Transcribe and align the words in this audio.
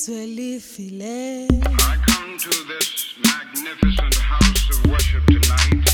izwe 0.00 0.26
lifile 0.26 1.46
I 1.46 1.96
come 2.06 2.38
to 2.38 2.48
this 2.48 3.14
magnificent 3.22 4.14
house 4.16 4.70
of 4.70 4.90
worship 4.90 5.26
tonight 5.26 5.84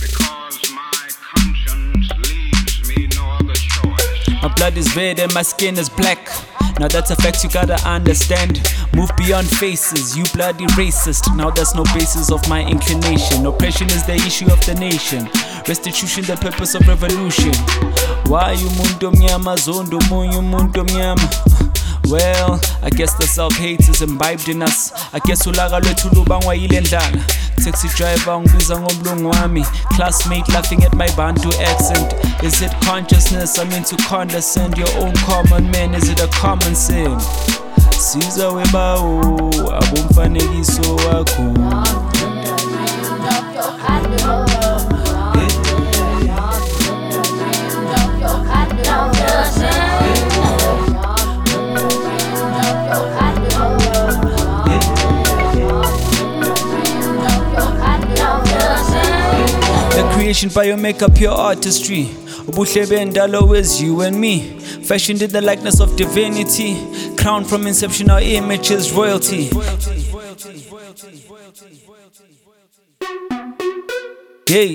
because 0.00 0.70
my 0.74 1.08
conscience 1.32 2.08
leaves 2.28 2.88
me 2.88 3.06
no 3.16 3.24
other 3.38 3.54
choice. 3.54 4.42
My 4.42 4.48
blood 4.56 4.76
is 4.76 4.96
red 4.96 5.20
and 5.20 5.32
my 5.32 5.42
skin 5.42 5.78
is 5.78 5.88
black. 5.88 6.28
Now 6.80 6.88
that's 6.88 7.10
a 7.12 7.16
fact 7.16 7.44
you 7.44 7.50
gotta 7.50 7.78
understand. 7.88 8.60
Move 8.94 9.10
beyond 9.16 9.46
faces, 9.48 10.16
you 10.16 10.24
bloody 10.34 10.66
racist. 10.74 11.34
Now 11.36 11.50
there's 11.50 11.74
no 11.76 11.84
basis 11.94 12.32
of 12.32 12.46
my 12.48 12.64
inclination. 12.66 13.46
Oppression 13.46 13.86
is 13.90 14.04
the 14.06 14.14
issue 14.14 14.50
of 14.50 14.58
the 14.66 14.74
nation. 14.74 15.28
Restitution, 15.68 16.24
the 16.24 16.36
purpose 16.36 16.74
of 16.74 16.86
revolution. 16.88 17.52
Why 18.26 18.54
umuntu 18.56 19.06
omnyama 19.08 19.56
zondo 19.56 20.00
munye 20.00 20.36
umuntu 20.38 20.80
omnyama? 20.80 21.28
Well, 22.08 22.60
I 22.82 22.90
guess 22.90 23.14
the 23.14 23.26
self-hate 23.26 23.88
is 23.88 24.00
imbibed 24.00 24.48
in 24.48 24.62
us. 24.62 24.92
I 25.12 25.18
guess 25.18 25.46
ulaka 25.46 25.80
lwethu 25.80 26.08
lubangwa 26.14 26.54
yile 26.54 26.80
ndlala. 26.80 27.24
Taxi 27.64 27.88
driver 27.88 28.40
ngibiza 28.40 28.80
ngomlungu 28.80 29.30
wami. 29.30 29.66
Classmate 29.96 30.52
laughing 30.52 30.84
at 30.84 30.94
my 30.94 31.08
Bantu 31.16 31.48
accent. 31.48 32.14
Is 32.42 32.62
it 32.62 32.72
consciousness? 32.84 33.58
I 33.58 33.64
mean 33.64 33.82
to 33.84 33.96
condescend 33.96 34.78
your 34.78 34.90
own 34.98 35.12
common 35.14 35.70
man. 35.70 35.94
Is 35.94 36.08
it 36.08 36.20
a 36.20 36.28
common 36.28 36.74
sin? 36.76 37.18
Siza 37.98 38.48
webawo 38.48 39.50
abomfanekiso 39.76 40.96
wakho. 40.96 41.42
Creation 60.26 60.50
by 60.52 60.64
your 60.64 60.76
makeup, 60.76 61.20
your 61.20 61.30
artistry. 61.30 62.06
Ubuhle 62.48 62.84
bendalo 62.86 63.56
is 63.56 63.80
you 63.80 64.00
and 64.00 64.20
me. 64.20 64.58
Fashioned 64.82 65.22
in 65.22 65.30
the 65.30 65.40
likeness 65.40 65.78
of 65.78 65.94
divinity. 65.94 66.74
Crowned 67.16 67.48
from 67.48 67.64
inception, 67.64 68.10
our 68.10 68.20
image 68.20 68.72
is 68.72 68.92
royalty. 68.92 69.50
Hey, 74.48 74.74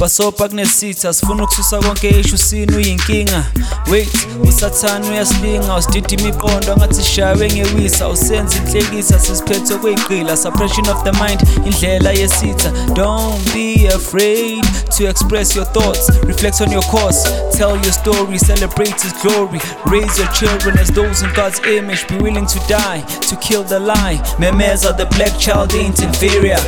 basopa 0.00 0.48
kunesitha 0.48 1.12
sifuna 1.14 1.44
ukususa 1.44 1.78
konke 1.78 2.08
ishu 2.08 2.38
sini 2.38 2.76
uyinkinga 2.76 3.44
wait 3.90 4.28
usathane 4.48 5.08
uyasilinga 5.08 5.76
usidida 5.76 6.08
imiqondo 6.10 6.72
angathi 6.72 7.04
shawe 7.04 7.52
ngewisa. 7.52 8.08
Usenza 8.08 8.56
inhlekisa 8.56 9.18
sisiphethwe 9.18 9.78
kweyiqila 9.78 10.36
suppression 10.36 10.88
of 10.88 11.02
the 11.04 11.12
mind 11.12 11.42
indlela 11.66 12.12
yesitha. 12.12 12.70
Don't 12.94 13.54
be 13.54 13.88
afraid 13.88 14.64
to 14.96 15.08
express 15.08 15.56
your 15.56 15.66
thoughts. 15.72 16.10
Reflect 16.26 16.60
on 16.60 16.72
your 16.72 16.84
course. 16.84 17.22
Tell 17.56 17.76
your 17.76 17.92
story 17.92 18.38
celebrate 18.38 19.00
his 19.02 19.12
glory. 19.22 19.60
Raise 19.86 20.18
your 20.18 20.32
children 20.32 20.78
as 20.78 20.88
those 20.88 21.22
in 21.22 21.32
god's 21.34 21.60
image. 21.66 22.06
Be 22.08 22.16
willing 22.16 22.46
to 22.46 22.58
die 22.68 23.00
to 23.28 23.36
kill 23.36 23.64
the 23.64 23.78
lie. 23.78 24.20
Memeza 24.38 24.96
the 24.96 25.06
black 25.16 25.38
child 25.38 25.74
ain't 25.74 26.00
inferior 26.02 26.58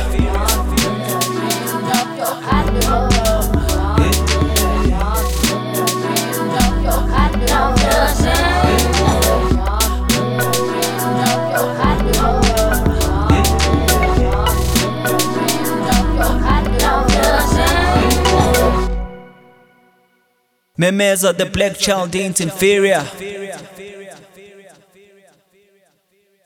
Memeza 20.81 21.31
the 21.31 21.45
black 21.45 21.77
child 21.77 22.15
ain't 22.15 22.41
inferior. 22.41 23.03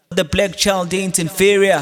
The 0.10 0.26
black 0.26 0.58
child 0.58 0.94
ain't 0.94 1.20
inferior. 1.20 1.82